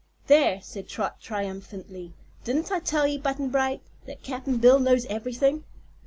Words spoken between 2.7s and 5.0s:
I tell you, Button Bright, that Cap'n Bill